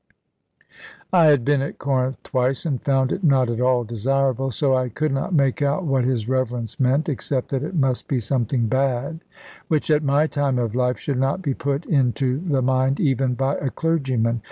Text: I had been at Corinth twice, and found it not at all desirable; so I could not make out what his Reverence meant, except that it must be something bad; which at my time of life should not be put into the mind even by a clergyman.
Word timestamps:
I 1.13 1.25
had 1.25 1.45
been 1.45 1.61
at 1.61 1.77
Corinth 1.77 2.23
twice, 2.23 2.65
and 2.65 2.81
found 2.81 3.11
it 3.11 3.23
not 3.23 3.51
at 3.51 3.61
all 3.61 3.83
desirable; 3.83 4.49
so 4.49 4.75
I 4.75 4.89
could 4.89 5.11
not 5.11 5.31
make 5.31 5.61
out 5.61 5.85
what 5.85 6.05
his 6.05 6.27
Reverence 6.27 6.79
meant, 6.79 7.07
except 7.07 7.49
that 7.49 7.61
it 7.61 7.75
must 7.75 8.07
be 8.07 8.19
something 8.19 8.65
bad; 8.65 9.19
which 9.67 9.91
at 9.91 10.01
my 10.01 10.25
time 10.25 10.57
of 10.57 10.73
life 10.73 10.97
should 10.97 11.19
not 11.19 11.43
be 11.43 11.53
put 11.53 11.85
into 11.85 12.39
the 12.39 12.63
mind 12.63 12.99
even 12.99 13.35
by 13.35 13.57
a 13.57 13.69
clergyman. 13.69 14.39